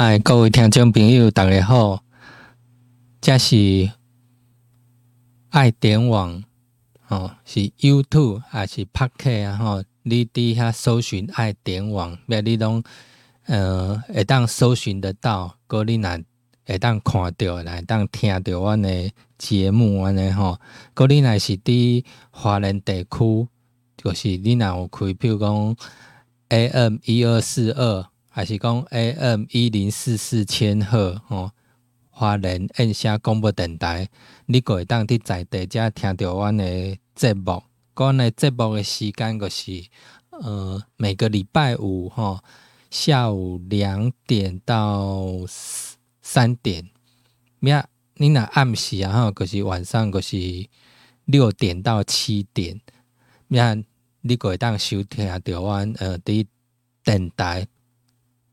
[0.00, 2.04] 嗨，各位听众朋友，大家好！
[3.20, 3.90] 这是
[5.48, 6.44] 爱点网
[7.08, 9.56] 哦，是 YouTube 还是 Pocket 啊？
[9.56, 12.80] 吼，你底下搜寻爱点网，咩你拢
[13.46, 16.16] 呃会当搜寻得到，个你若
[16.64, 20.60] 会当看到，来当听到阮诶节目安尼吼。
[20.94, 23.48] 个你若是伫华人地区，
[23.96, 25.76] 就是你若有开，譬如讲
[26.50, 28.06] AM 一二四二。
[28.38, 31.50] 还是讲 AM 一零四四千赫吼，
[32.08, 34.08] 华人按下广播电台，
[34.46, 37.60] 你可会当伫在地遮听着阮的节目。
[37.96, 39.84] 阮的节目的时间就是
[40.30, 42.38] 呃每个礼拜五吼
[42.90, 45.26] 下午两点到
[46.22, 46.88] 三点。
[47.58, 47.82] 明？
[48.14, 50.36] 你若暗时啊吼，就是晚上就是
[51.24, 52.80] 六点到七点。
[53.48, 53.84] 明？
[54.20, 56.46] 你可会当收听着阮呃伫
[57.02, 57.66] 电台。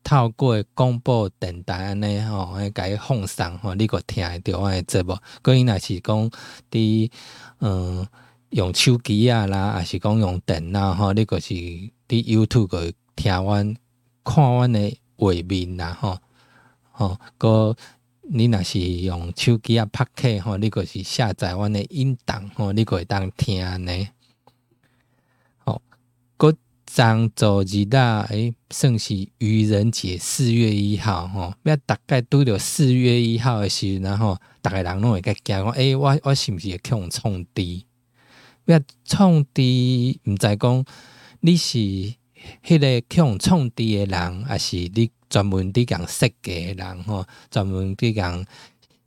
[0.06, 5.18] 透过广播电台安尼吼，诶，甲伊放送吼，你个听会着我诶节目。
[5.42, 6.30] 个伊若是讲
[6.70, 7.10] 伫
[7.58, 8.06] 嗯
[8.50, 13.76] 用手机啊啦，还是讲用电脑吼，你个是伫 YouTube 个听阮
[14.22, 16.16] 看阮诶画面啦吼，
[16.92, 17.76] 吼个
[18.22, 24.08] 你若是用手机啊拍客吼，你个是下载阮诶音档吼，你个会当听安尼
[25.64, 25.82] 吼。
[26.96, 31.52] 张周日啦，诶，算是愚人节，四月一号吼。
[31.64, 37.82] 要大概拄着四月一号诶时，然后逐个人拢会甲惊讲，诶，我我是毋是会去用创治？
[38.64, 40.84] 要创治，毋知讲
[41.40, 41.76] 你是
[42.64, 47.26] 迄个去用创治诶人，还是你专门伫共设计诶人吼？
[47.50, 48.46] 专门伫共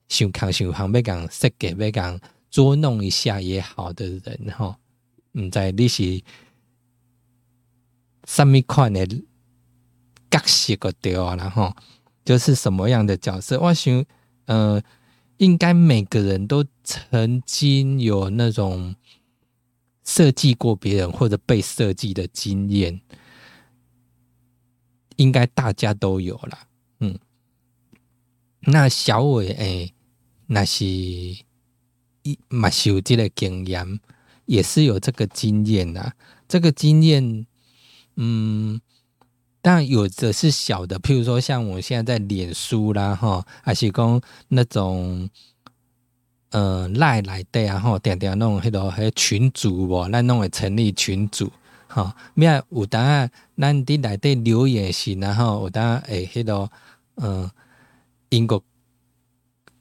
[0.08, 2.20] 想康想康要共设计，要共
[2.52, 4.76] 捉弄一下也好的人吼。
[5.32, 6.22] 毋知你是？
[8.30, 9.08] 什么款的
[10.30, 11.36] 角色个对啊？
[11.36, 11.76] 然后
[12.24, 13.60] 就是什么样的角色？
[13.60, 14.06] 我想，
[14.46, 14.80] 呃，
[15.38, 18.96] 应该每个人都曾经有那种
[20.04, 23.02] 设计过别人或者被设计的经验，
[25.16, 26.60] 应该大家都有了。
[27.00, 27.18] 嗯，
[28.60, 29.94] 那小伟诶，
[30.46, 34.00] 那是一嘛有这个经验，
[34.46, 36.12] 也是有这个经验呐，
[36.48, 37.48] 这个经验。
[38.22, 38.82] 嗯，
[39.62, 45.30] 但有的是小的，譬如说像我现在在脸书啦，哈，还是讲那种，
[46.50, 51.50] 呃，赖来的啊，哈，点点弄迄个迄群主哦，咱弄会成立群组，
[51.88, 56.70] 哈，咩有当啊，咱伫内底留言时，然后有当诶，迄个，
[57.16, 57.50] 嗯，
[58.28, 58.62] 英国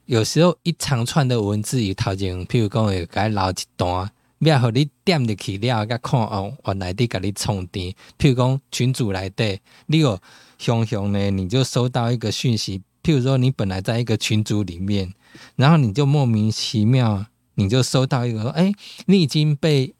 [0.06, 4.08] 有时候一长串的文字里头前，譬如讲会改留一段。
[4.40, 7.94] 要互你点入去了，甲看哦，原来伫甲你充电。
[8.18, 10.20] 譬如讲群主来底，你有
[10.58, 12.82] 熊熊呢，你就收到一个讯息。
[13.02, 15.14] 譬如说，你本来在一个群组里面，
[15.56, 18.72] 然后你就莫名其妙，你就收到一个，哎，
[19.06, 19.94] 你已经被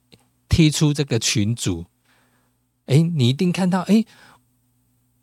[0.49, 1.87] 踢出这个群组。
[2.87, 4.05] 哎，你一定看到，哎，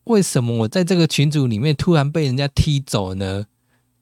[0.05, 3.45] 为什么我在这个群组里面突然被人家踢走呢？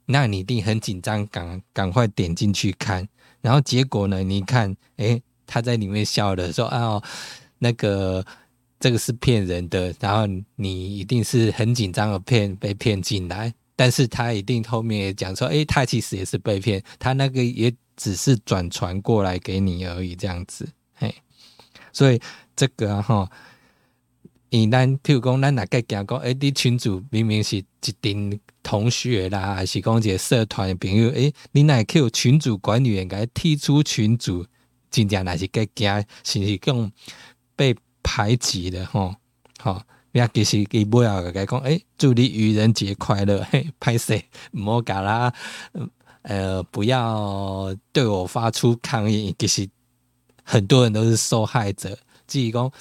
[0.05, 3.07] 那你一定很紧张，赶赶快点进去看。
[3.43, 4.23] 然后结果呢？
[4.23, 7.03] 你看，诶，他在里面笑的说：“啊，
[7.59, 8.25] 那个
[8.79, 20.65] 这个是骗人的。”然后你一定是很紧张的骗被骗进来，但是他一定后面也讲说：“诶，他其实也是被骗，他那个也只是转传过来给你而已，这样子。”
[20.95, 21.13] 嘿，
[21.91, 22.21] 所以
[22.55, 23.29] 这个哈，
[24.57, 27.65] 以咱譬如讲，咱哪个讲讲，诶，啲群主明明是一
[28.01, 28.39] 定。
[28.65, 34.45] 同学啦，还是讲一个社团的朋友，诶，你乃 Q 群主管理员该踢出群主，
[34.89, 36.91] 真正那是个惊，是是讲
[37.57, 39.13] 被排挤的吼，
[39.59, 44.17] 好，也其实伊不要该讲，诶，祝你愚人节快乐，嘿，拍摄
[44.51, 45.33] 莫搞啦，
[46.21, 49.67] 呃，不要对我发出抗议，其实
[50.41, 51.89] 很多人都是受害者，
[52.25, 52.71] 自己讲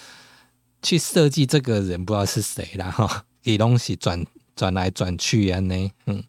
[0.82, 4.26] 去设计这个人不知道是谁啦，哈， 给东西转。
[4.54, 6.22] 转来转去安尼，嗯，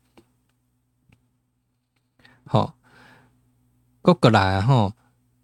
[2.45, 2.73] 好，
[4.01, 4.93] 过过来吼，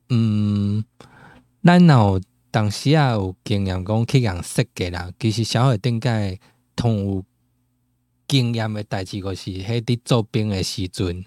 [0.07, 0.85] 嗯，
[1.61, 6.39] 咱有当时啊有经验讲去共设计啦，其实小学顶界
[6.73, 7.25] 同有
[8.29, 11.25] 经验的代志，就是迄伫做兵的时阵，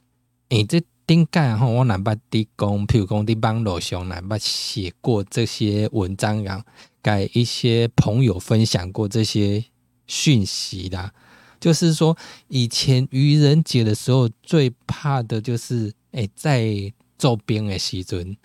[0.49, 6.65] 诶，这顶界吼，我若捌伫讲，譬如讲伫网络上若捌写过这些文章，然后
[7.03, 9.65] 给一些朋友分享过这些
[10.07, 11.13] 讯息啦。
[11.61, 12.17] 就是说，
[12.49, 18.37] 以前愚人节的时候，最怕的就是，哎，在做兵的时阵，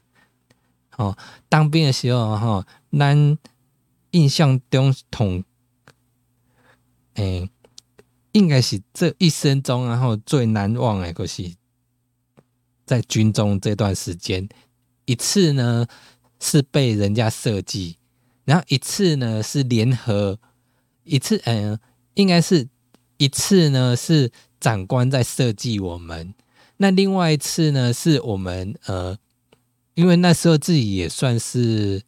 [0.97, 1.17] 哦，
[1.49, 3.37] 当兵的时候，哈，咱
[4.11, 5.43] 印象中同，
[7.15, 7.49] 哎，
[8.33, 11.51] 应该是这一生中，然后最难忘的，就是
[12.85, 14.47] 在军中这段时间，
[15.05, 15.87] 一次呢
[16.39, 17.96] 是被人家设计，
[18.47, 20.39] 然后一次呢是联合，
[21.03, 21.77] 一次嗯，
[22.13, 22.65] 应该是
[23.17, 26.33] 一次呢是长官在设计我们，
[26.77, 29.17] 那另外一次呢是我们呃，
[29.95, 32.01] 因为那时候自己也算是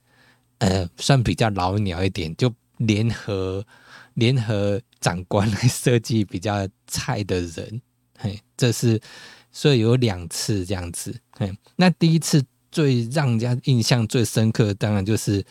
[0.60, 3.66] 呃算比较老鸟一点，就联合
[4.14, 4.82] 联合。
[5.02, 7.82] 长官 来设计比较菜的人，
[8.18, 9.00] 嘿，这是
[9.50, 15.42] 所以有两次这样子，嘿，那第一次最让人家印象最深刻，当然就是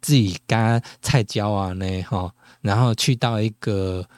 [0.00, 4.08] 自己刚菜椒啊呢，哈，然后去到一个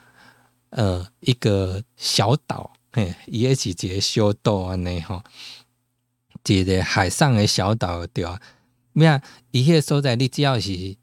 [0.69, 5.23] 呃一个小岛，嘿，也是一个小岛啊呢，哈，
[6.47, 8.41] 一个海上的小岛对啊，
[8.93, 9.21] 咩？
[9.51, 10.95] 一切所在，你只要是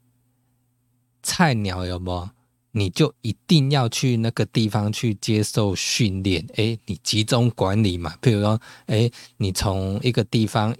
[1.23, 2.29] 菜鸟有无？
[2.73, 8.15] 你就一定要去那个地方去接受训练，诶，你集中管理嘛。
[8.21, 10.73] 譬如说，诶，你从一个地方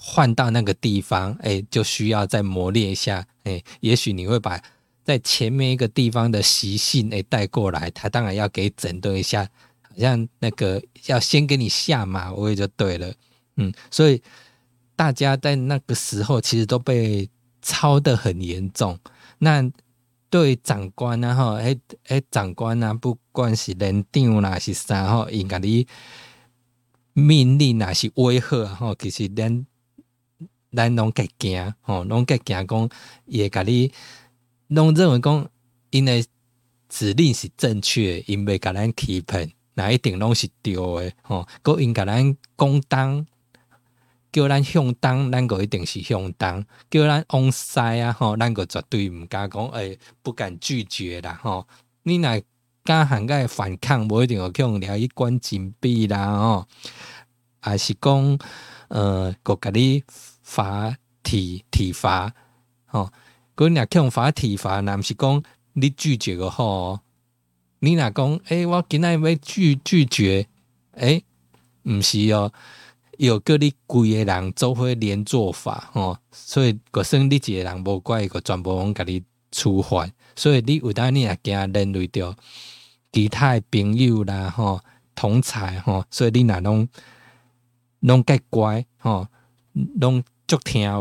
[0.00, 4.62] 换到那个地方，诶，就需要再磨练一下，诶，也许你会把
[5.04, 9.44] 在前面一个地方的习性诶带过来，他当然要给整顿一下，
[9.82, 13.12] 好像那个要先给你下马威就对了，
[13.56, 14.22] 嗯，所以
[14.94, 17.28] 大家在那个时候其实都被
[17.60, 18.98] 操的很严重，
[19.38, 19.70] 那。
[20.30, 25.86] 对长官啊，吼，诶诶，长官啊，不管是连长啦，是啥吼，应该你
[27.14, 29.64] 命令啊，是威吓吼，其实连
[30.72, 32.88] 咱拢计惊吼，拢计惊讲，
[33.26, 33.92] 也甲你
[34.68, 35.48] 拢认为讲，
[35.90, 36.24] 因为
[36.88, 43.26] 指令是正确，因袂甲咱欺骗，那一定拢是对诶吼，佮因甲咱讲当。
[44.30, 51.66] 叫咱向东，咱个一定是向东；叫咱往西啊，吼，咱个绝对毋敢讲，诶，不敢拒绝啦，吼。
[52.02, 52.38] 你若
[52.84, 56.68] 敢喊个反抗，无一定要用了一关紧闭啦，吼。
[57.58, 58.38] 还是讲，
[58.88, 60.04] 呃，个甲你
[60.48, 62.32] 罚体体罚，
[62.86, 63.12] 吼。
[63.54, 65.42] 佮若用罚体罚，那毋是讲
[65.74, 67.00] 你拒绝个吼。
[67.80, 70.46] 你若讲，诶，我今仔要拒拒绝，
[70.92, 71.22] 诶，
[71.82, 72.50] 毋是哦。
[73.18, 82.34] 有叫你规个人做伙连做法吼，所以个算你一个人无怪个全部拢甲你处罚，所以你有当你也惊连累着
[83.12, 84.80] 其他朋友啦吼，
[85.16, 86.88] 同才吼，所以你若拢
[88.00, 89.26] 拢介乖吼，
[90.00, 90.98] 拢足听话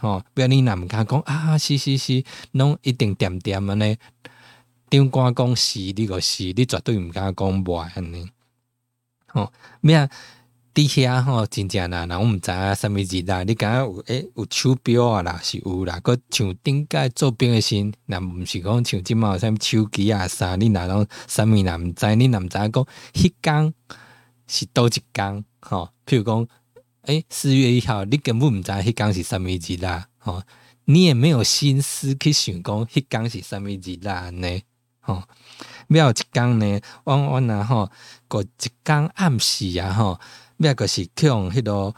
[0.00, 3.96] 吼，不要你若毋敢讲啊，是是是，拢一定点点安尼，
[4.90, 8.30] 长官讲是，你个是，你绝对毋敢讲无安尼，
[9.26, 9.50] 吼
[9.80, 10.08] 咩？
[10.72, 13.42] 底下吼真正啦，人毋知影啥物字啦。
[13.42, 15.98] 你敢有诶有手表啊啦，是有啦。
[15.98, 23.74] 佮像顶届做兵诶时，若毋是讲像即满有啥物手机啊啥，你若拢啥物若毋知，你若毋知影讲迄工
[24.46, 25.90] 是倒一工吼。
[26.06, 26.46] 譬如讲，
[27.02, 30.42] 诶四月一号，你根本毋知迄工是啥物字啦，吼。
[30.84, 34.60] 你也没有心思去想讲迄工是啥物字啦呢，
[35.00, 35.22] 吼。
[35.88, 37.90] 有一工呢，我我若吼，
[38.28, 40.20] 个一工暗时啊，吼。
[40.56, 41.94] 咩个是用迄个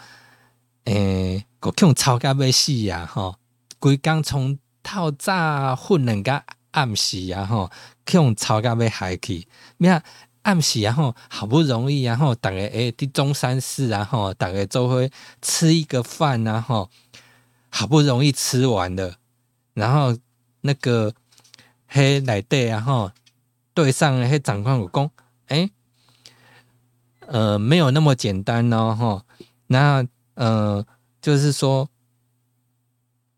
[0.85, 3.05] 诶，个用吵甲要死啊！
[3.07, 3.37] 吼，
[3.81, 7.45] 规工从透早混人甲暗时啊！
[7.45, 7.69] 吼，
[8.13, 10.01] 用吵甲要害去咩？
[10.43, 10.93] 暗时啊！
[10.93, 12.17] 吼，好不容易啊！
[12.17, 14.05] 吼，逐个诶，伫中山市啊！
[14.05, 15.09] 吼，逐个做伙
[15.41, 16.91] 吃一个饭然后，
[17.71, 19.15] 好不容易吃完了，
[19.75, 20.17] 然后
[20.63, 21.15] 那个
[21.87, 22.81] 黑内底啊！
[22.81, 23.13] 吼，
[23.75, 25.11] 对上黑长官有讲，
[25.49, 25.71] 诶。
[27.29, 29.25] 呃，没有那么简单哦，哈。
[29.69, 30.85] 那呃，
[31.23, 31.89] 就是说，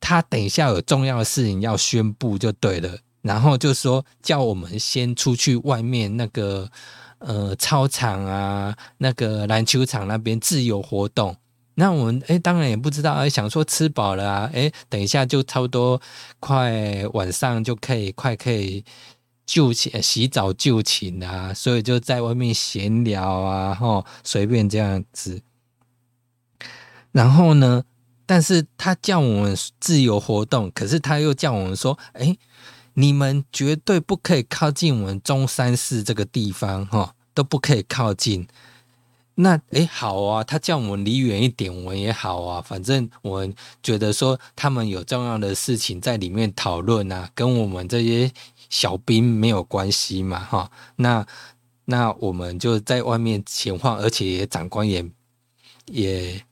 [0.01, 2.99] 他等一下有重要的事情要宣布就对了。
[3.25, 6.71] 然后就说叫我们先出去外面那个
[7.19, 11.37] 呃操场啊，那个篮球场那边自由活动。
[11.75, 16.01] 那我们哎，当然也不知道，哎，想说吃饱了啊，哎，等一下就差不多
[16.39, 18.85] 快晚上就可以快可以。
[19.47, 25.43] 就寝、洗澡、就寝啊，所以就在外面闲聊啊，吼，随便这样子。
[27.13, 27.85] 然后呢，
[28.25, 32.35] 但是他叫我们自由活动，可是他又叫我们说，哎，
[32.95, 38.49] 你们绝对不可以靠近我们中山市这个地方，哈，都不可以靠近。
[39.37, 48.33] 那哎，好啊，他叫我们离远一点，我们也好啊，反正我们觉得说他们有重要的事情在里面讨论啊，跟我们这些。
[48.71, 51.25] 小兵没有关系嘛，哈，那
[51.85, 55.05] 那我们就在外面闲晃，而且也长官也
[55.87, 56.43] 也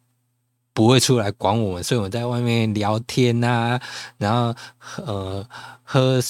[0.74, 3.80] 不会出来管我们，所以我们在外面聊天啊，
[4.18, 4.54] 然后
[5.04, 5.46] 呃
[5.82, 6.20] 喝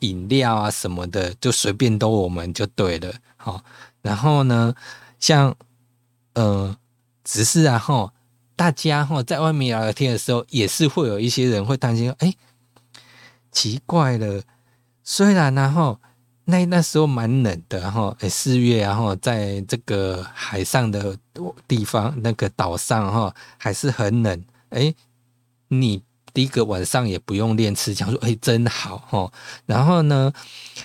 [0.00, 3.12] 饮料啊什么的，就随便都我们就对了。
[3.36, 3.62] 好，
[4.02, 4.74] 然后呢，
[5.18, 5.56] 像
[6.34, 6.76] 呃，
[7.24, 8.12] 只是然后
[8.56, 12.34] 大家哈在外面聊天的时候，也是会有一些人会担心，哎，
[13.50, 14.42] 奇怪了，
[15.02, 16.00] 虽然然后
[16.44, 21.16] 那那时候蛮冷的哈，哎四月然后在这个海上的
[21.66, 24.94] 地方那个岛上哈还是很冷，哎，
[25.68, 26.02] 你。
[26.34, 29.30] 第一个晚上也不用练吃，讲说哎真好哈，
[29.66, 30.32] 然后呢，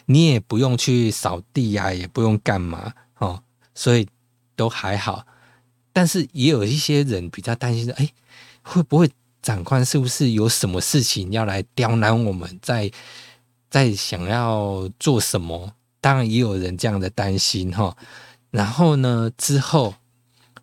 [0.08, 3.42] 你也不用去扫地呀，也不用干嘛哦，
[3.74, 4.06] 所以
[4.58, 5.26] 都还好。
[5.94, 8.10] 但是也有一些人比较担心说，哎，
[8.62, 9.10] 会不会
[9.42, 12.92] 长官是不是有什么事情要来刁难我们，在
[13.70, 15.74] 在想要做什么？
[16.02, 17.96] 当然也有人这样的担心哈。
[18.52, 19.96] 然后呢，之后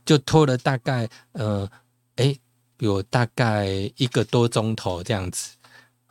[0.04, 1.70] 就拖了大概呃，
[2.16, 2.36] 哎。
[2.78, 5.52] 有大概一个多钟头这样子，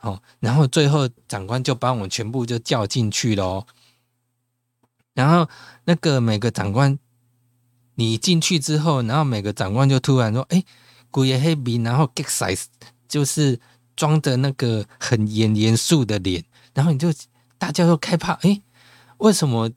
[0.00, 3.64] 哦，然后最后长官就把我们全部就叫进去了，
[5.12, 5.48] 然后
[5.84, 6.98] 那个每个长官，
[7.96, 10.64] 你进去之后，然后每个长官就突然说：“哎，
[11.10, 12.64] 古爷黑鼻，然后 get size，
[13.06, 13.60] 就是
[13.94, 16.42] 装着那个很严严肃的脸，
[16.74, 17.08] 然后你就
[17.56, 18.60] 大家都害怕，哎，
[19.18, 19.70] 为什么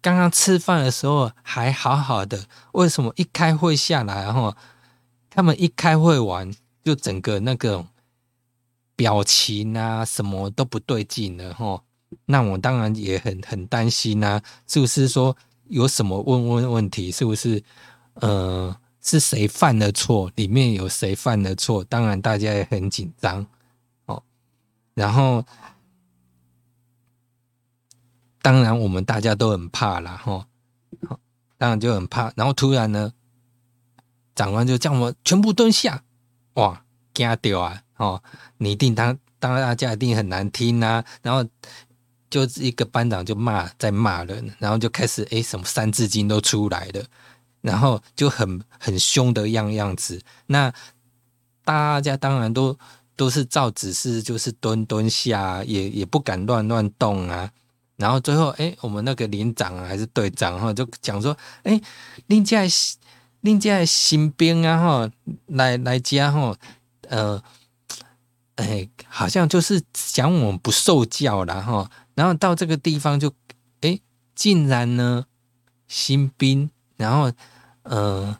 [0.00, 4.56] 刚刚吃饭的时候还好好的，为什么一开会下来，然后？”
[5.30, 6.52] 他们一开会完，
[6.82, 7.86] 就整个那个
[8.96, 11.80] 表情啊，什么都不对劲了哈。
[12.24, 15.36] 那我当然也很很担心呐，是不是说
[15.68, 17.12] 有什么问问问题？
[17.12, 17.62] 是不是
[18.14, 20.28] 呃是谁犯了错？
[20.34, 21.84] 里面有谁犯了错？
[21.84, 23.46] 当然大家也很紧张
[24.06, 24.20] 哦。
[24.94, 25.44] 然后
[28.48, 30.46] 当然我们大家都很怕啦哈。
[31.58, 32.32] 当然就很怕。
[32.34, 33.12] 然后突然呢？
[34.34, 36.02] 长官就叫我们全部蹲下，
[36.54, 37.82] 哇，惊掉啊！
[37.98, 38.22] 哦，
[38.56, 41.04] 你一定当当大家一定很难听啊。
[41.20, 41.44] 然后
[42.30, 47.04] 就是一个班长就骂，在骂人，然后就开始哎，什么三字经都出来了，
[47.60, 50.22] 然后就很很凶的样样子。
[50.46, 50.72] 那
[51.64, 52.74] 大家当然都
[53.14, 57.50] 都是照指示，就是蹲蹲下，也也不敢乱乱动啊。
[57.98, 61.78] 然后最后哎，我们那个连长还是队长哈，就讲说，哎，
[62.28, 62.62] 林家。
[63.42, 65.10] 另家新兵啊，哈，
[65.46, 66.56] 来来家哈，
[67.08, 67.40] 呃，
[68.56, 73.32] 哎，好像就是讲我们不受教了哈，然后到这个地方就，
[73.82, 74.00] 哎，
[74.34, 75.24] 竟然呢，
[75.86, 77.30] 新兵，然后，
[77.84, 78.36] 呃，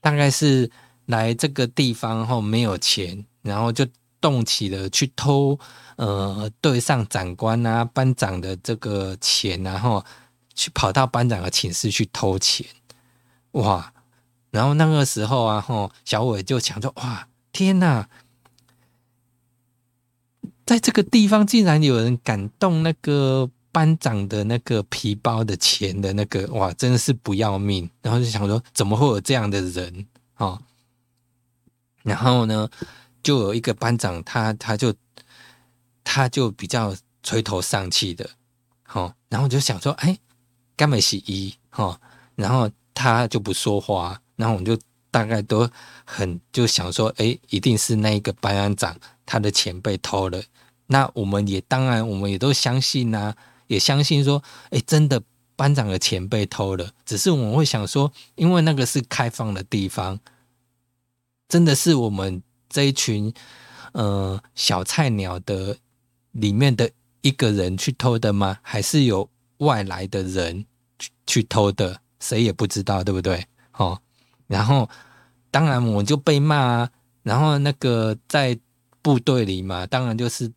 [0.00, 0.68] 大概是
[1.06, 3.86] 来这个地方后没有钱，然后就
[4.22, 5.58] 动起了去偷，
[5.96, 10.02] 呃，对上长官啊、班长的这个钱，然后
[10.54, 12.66] 去跑到班长的寝室去偷钱，
[13.50, 13.92] 哇！
[14.50, 18.06] 然后那个时候啊，吼，小伟就想说：“哇，天哪，
[20.66, 30.60] 在这个地方竟然有人敢动那个班长的那个皮包的钱的那个，哇，真的是不要命。”然后就想说：“怎么会有这样的人？”哦，
[32.02, 32.68] 然后呢，
[33.22, 34.94] 就有一个班长，他他就
[36.02, 38.28] 他就比较垂头丧气的，
[38.82, 40.18] 好，然后就想说：“哎，
[40.76, 42.00] 干美洗衣，哈，
[42.34, 44.76] 然后他就不说话。”然后我们就
[45.10, 45.70] 大概都
[46.04, 50.42] 很就想说，哎，一定是那一个班长他的钱被偷了。
[50.86, 53.34] 那我们也当然，我们也都相信呐，
[53.68, 55.22] 也相信说，哎，真的
[55.54, 56.90] 班长的钱被偷了。
[57.06, 60.18] 只是我们会想说，因为那个是开放的地方，
[61.48, 63.32] 真的是我们这一群
[63.92, 65.76] 呃小菜鸟的
[66.32, 68.58] 里面的一个人去偷的吗？
[68.62, 70.64] 还是有外来的人
[70.98, 72.00] 去去偷的？
[72.18, 73.46] 谁也不知道，对不对？
[73.72, 74.00] 哦。
[74.46, 74.88] 然后，
[75.50, 76.90] 当然我就被骂啊。
[77.22, 78.58] 然后那个在
[79.00, 80.50] 部队里嘛，当然就是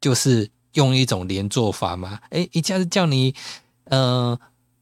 [0.00, 2.18] 就是用一种连坐法嘛。
[2.30, 3.34] 哎，一下子叫你
[3.84, 4.38] 呃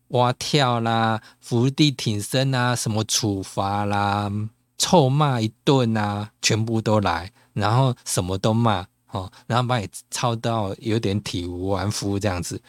[0.09, 4.31] 蛙跳啦、伏地挺身啊、什么处罚啦、
[4.79, 12.61] 臭骂一顿啊，全部都来，然后什么都骂哦，然后把你操到有点体无完肤这样子。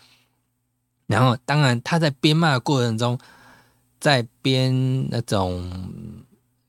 [1.07, 3.19] 然后，当然他在编骂的过程中。
[3.99, 5.71] 在边那种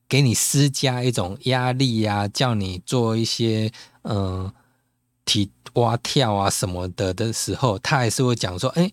[0.07, 3.69] 给你施加一种压力呀，叫你做一些
[4.03, 4.49] 嗯
[5.25, 8.89] 体蛙跳啊什么的的时候，他还是会讲说，哎，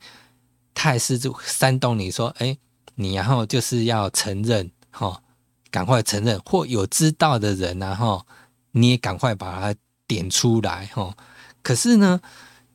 [0.75, 2.58] 他还是就煽动你说，哎，
[2.96, 5.22] 你然后就是要承认哈，
[5.73, 8.25] 赶快承认，或有知道的人然后
[8.71, 9.75] 你也赶快把它
[10.07, 11.17] 点出来哈。
[11.64, 12.21] 可是呢。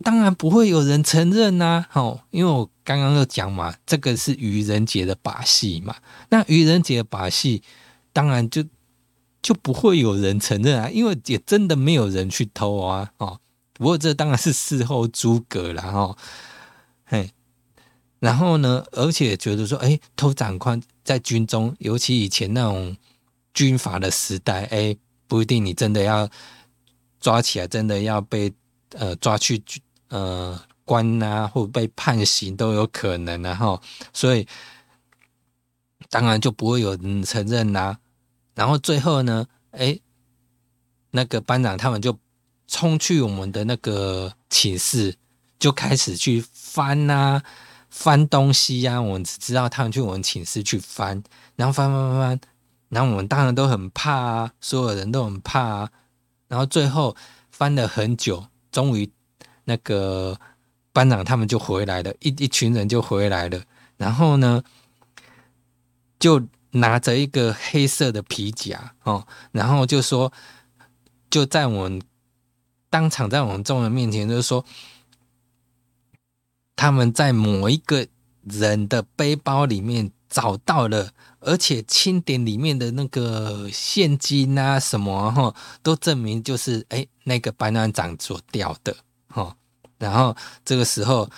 [0.04, 5.96] 当然不会有人承认呐，吼，因为我刚刚就讲嘛，这个是愚人节的把戏嘛。
[6.30, 7.64] 那愚人节的把戏，
[8.14, 8.64] 当然就
[9.42, 13.40] 就不会有人承认啊，因为也真的没有人去偷啊，哦，
[13.74, 16.16] 不过这当然是事后诸葛了哈，
[17.04, 17.32] 嘿，
[18.20, 22.96] 然后呢，而且觉得说，哎，偷长宽在军中，尤其以前那种
[23.54, 24.96] 军阀的时代，哎，
[25.28, 26.30] 不一定你真的要
[27.20, 28.52] 抓起来，真的要被
[28.94, 29.62] 呃抓去
[30.10, 33.82] 呃关啊，或被判刑都有可能，然后
[34.14, 34.48] 所以
[36.10, 37.98] 当然就不会有人承认啦。
[38.56, 40.00] 然后最后呢，哎，
[41.12, 42.18] 那个班长他们就。
[42.70, 45.16] 冲去我们的那个寝室，
[45.58, 47.42] 就开始去翻啊，
[47.90, 49.02] 翻东西呀。
[49.02, 51.24] 我们只知道他们去我们寝室去翻，
[51.56, 52.40] 然后翻翻翻翻，
[52.90, 55.90] 然后我们当然都很怕啊，所有人都很怕啊。
[56.48, 57.16] 然后最后
[57.52, 59.10] 翻了很久，终于
[59.66, 60.40] 那个
[60.94, 63.62] 班长他们就回来了，一一群人就回来了。
[63.98, 64.64] 然后呢，
[66.20, 66.42] 就
[66.72, 70.32] 拿着一个黑色的皮夹哦，然后就说
[71.30, 72.02] 就在我们。
[72.90, 74.64] 当场在我们众人面前，就是说，
[76.78, 78.08] 他们在某一个
[78.44, 85.54] 人的背包里面找到了，而且清点里面的那个现金啊什么哈，
[85.84, 88.96] 都证明就是哎那个班长长所掉的
[89.28, 89.58] 哈。
[89.98, 91.30] 然后这个时候，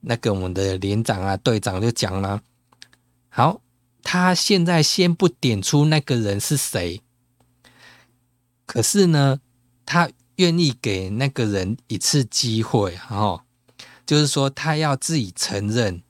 [0.00, 2.40] 那个我们的连长啊队长就讲了，
[3.28, 3.60] 好，
[4.02, 7.02] 他现在先不点出那个人是谁，
[8.66, 9.40] 可是呢，
[9.86, 10.10] 他。
[10.38, 13.43] 愿意给那个人一次机会，哈，
[14.06, 16.02] 就是说他要自己承认，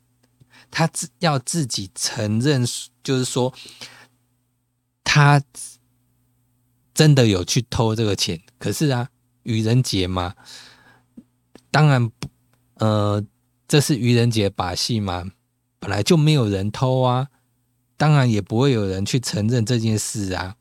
[0.71, 2.65] 他自要自己承认，
[3.03, 3.55] 就是说
[5.03, 5.43] 他
[6.93, 8.41] 真的有去偷这个钱。
[8.59, 9.09] 可是啊，
[9.43, 10.35] 愚人节嘛，
[11.71, 12.29] 当然不，
[12.75, 13.25] 呃，
[13.69, 15.31] 这是愚人节把戏嘛，
[15.79, 17.29] 本来就没有人偷啊，
[17.97, 20.57] 当然也不会有人去承认这件事啊。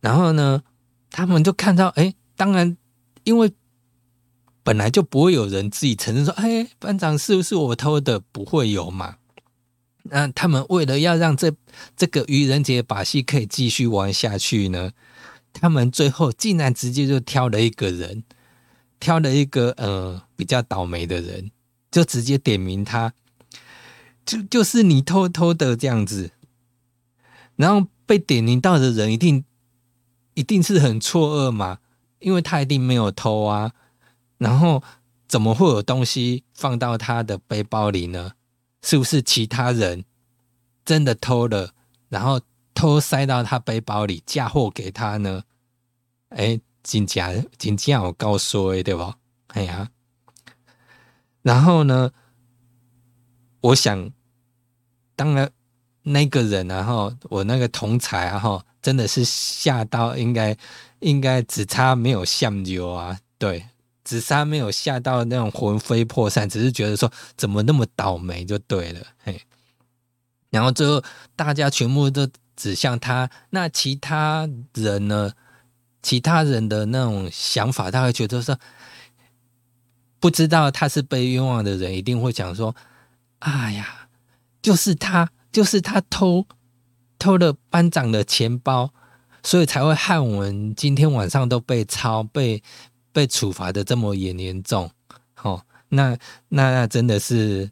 [0.00, 0.62] 然后呢？
[1.10, 2.76] 他们就看到，哎，当然，
[3.24, 3.50] 因为
[4.68, 8.20] 本来就不会有人自己承认说，哎，班长是不是我偷的？
[8.20, 9.16] 不会有嘛。
[10.02, 11.50] 那他们为了要让这
[11.96, 14.90] 这个愚人节把戏可以继续玩下去呢，
[15.54, 18.24] 他们最后竟然直接就挑了一个人，
[19.00, 21.50] 挑了一个呃比较倒霉的人，
[21.90, 23.14] 就直接点名他，
[24.26, 26.32] 就就是你偷偷的这样子，
[27.56, 29.44] 然后被点名到的人一定。
[30.34, 31.78] 一定是很错愕嘛，
[32.20, 33.72] 因为他一定没有偷啊，
[34.38, 34.82] 然后
[35.28, 38.32] 怎么会有东西放到他的背包里呢？
[38.82, 40.04] 是不是其他人
[40.84, 41.74] 真的偷了，
[42.08, 42.40] 然后
[42.72, 45.42] 偷塞到他背包里嫁祸给他呢？
[46.30, 49.14] 哎，警假警假我告诉哎，对不？
[49.48, 49.90] 哎呀，
[51.42, 52.10] 然后呢，
[53.60, 54.10] 我想，
[55.14, 55.50] 当然
[56.02, 58.62] 那个人，然后我那个同才，然后。
[58.80, 60.56] 真的是吓到，应该
[61.00, 63.18] 应该只差没有相丢啊！
[63.36, 63.66] 对，
[64.08, 69.40] 只差没有吓到那种魂飞魄散，只是觉得说怎么那么倒霉就对了，嘿。
[70.50, 71.02] 然后最后
[71.36, 75.32] 大家全部都指向他，那其他人呢？
[76.00, 78.58] 其他人的那种想法，他会觉得说，
[80.20, 82.74] 不知道他是被冤枉的人，一定会讲说
[83.40, 84.08] ：“哎呀，
[84.62, 86.46] 就是他，就是他偷。”
[87.20, 88.94] 偷了班长的钱包，
[89.42, 92.62] 所以才会害我们今天晚上都被抄、被
[93.12, 94.90] 被处罚的这么严严重。
[95.42, 96.16] 哦，那
[96.48, 97.70] 那那真的是，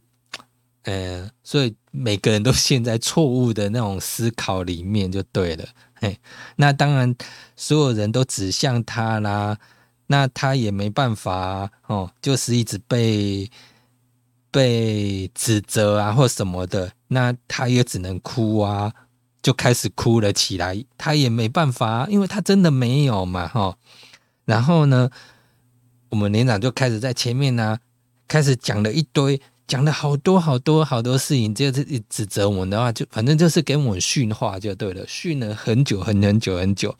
[0.82, 5.64] 呃，所以每个人都陷在错误的那种思考里面就对了。
[5.94, 6.18] 嘿，
[6.56, 7.14] 那当然
[7.56, 9.58] 所有人都指向他啦，
[10.06, 13.50] 那他也没办法哦，就是一直被
[14.50, 18.92] 被指责啊或什么的，那他也只能哭啊。
[19.42, 23.78] 就开始哭了起来，他也没办法，因为他真的没有嘛，哈。
[24.46, 25.10] 然后呢，
[26.08, 27.78] 我们连长就开始在前面呢，
[28.26, 36.96] 开始讲了一堆，讲了好多好多好多事情，就是指责我们的话，就反正就是给我们训话就对了，训了很久很很久很久。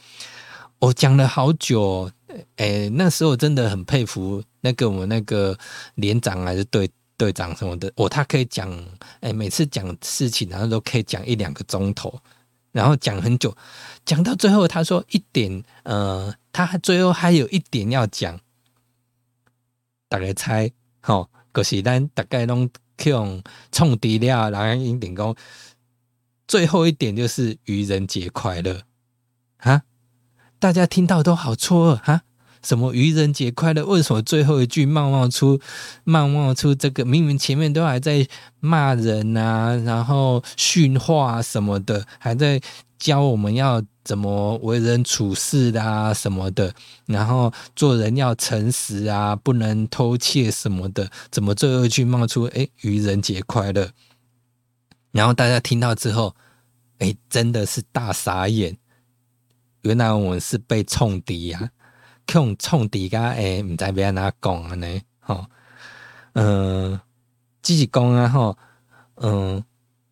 [0.80, 2.10] 我讲了好久，
[2.56, 5.56] 哎，那时候真的很佩服那个我们那个
[5.94, 8.70] 连长还是队队长什么的，哦，他可以讲，
[9.20, 12.20] 哎，每次讲事情，然后都可以讲一两个钟头。
[12.76, 13.56] 然后讲很久，
[14.04, 18.38] 讲到最后，他说一点，呃，他最后还有一点要讲，
[20.10, 22.68] 大概猜，吼，可是咱大概拢
[23.04, 25.34] 用冲低了，然后一点讲，
[26.46, 28.82] 最后一点就是愚人节快乐
[29.56, 29.84] 哈！
[30.58, 32.24] 大家听到都好错愕啊，
[32.66, 33.86] 什么愚人节快乐？
[33.86, 35.60] 为什么最后一句冒冒出
[36.02, 37.04] 冒冒出这个？
[37.04, 38.26] 明明前面都还在
[38.58, 42.60] 骂人啊，然后训话什么的，还在
[42.98, 46.74] 教我们要怎么为人处事啊什么的，
[47.06, 51.08] 然后做人要诚实啊，不能偷窃什么的。
[51.30, 53.88] 怎么最后一句冒出哎愚人节快乐？
[55.12, 56.34] 然后大家听到之后，
[56.98, 58.76] 哎，真的是大傻眼。
[59.82, 61.70] 原来我们是被冲敌呀，
[62.34, 65.00] 用冲敌噶诶，唔知要安怎讲啊呢？
[65.20, 65.46] 吼，
[66.34, 67.00] 嗯，
[67.62, 68.58] 继续讲啊吼，
[69.16, 69.64] 嗯，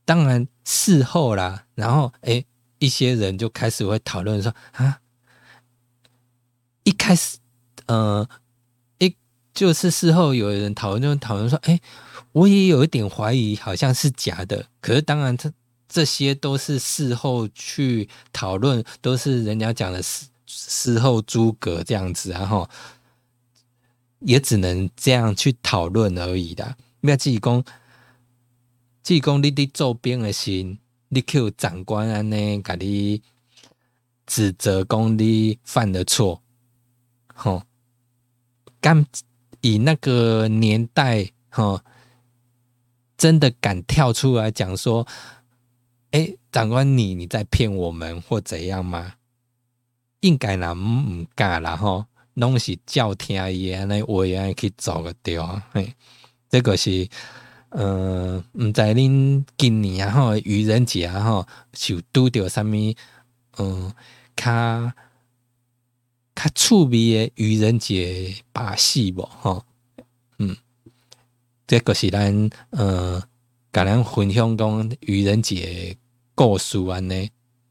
[0.04, 2.44] 当然事后啦，然后诶，
[2.78, 5.00] 一些人就开始会讨论说啊，
[6.84, 7.38] 一开始，
[7.86, 8.26] 呃，
[8.98, 9.14] 一
[9.52, 11.80] 就是事后有人讨论就讨论说，诶，
[12.32, 15.52] 我也有一点怀疑，好像是假的，可是当然这。
[15.86, 22.68] 这些都是事后去讨论，都是人家讲的事事后诸葛这样子，然后
[24.20, 26.76] 也只能这样去讨论而已的。
[27.00, 27.64] 那济公，
[29.02, 30.78] 济公，你的做兵的心，
[31.08, 33.22] 你 Q 长官安呢，给你
[34.26, 36.42] 指责公你犯的错，
[37.34, 37.62] 吼，
[38.80, 39.06] 敢
[39.60, 41.80] 以那个年代，吼，
[43.16, 45.06] 真的敢跳出来讲说。
[46.10, 49.14] 哎，长官，你你在骗我们或怎样吗？
[50.24, 55.62] 应该啦，唔敢啦吼，拢是叫听伊安尼话安尼去做个对啊。
[55.70, 55.94] 嘿，
[56.48, 57.06] 这个是，
[57.68, 62.94] 呃，唔知恁今年吼愚人节吼，就拄着啥物，
[63.58, 63.92] 嗯，
[64.34, 64.92] 较
[66.34, 69.64] 较趣味诶愚人节把戏无吼，
[70.38, 70.56] 嗯，
[71.66, 73.22] 这个是咱呃，
[73.70, 75.96] 甲咱分享讲愚人节。
[76.36, 77.30] 故事安尼，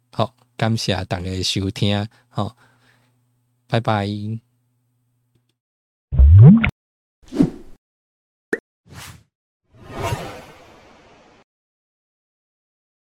[0.10, 2.56] 好，感谢大家收听，好，
[3.68, 4.08] 拜拜。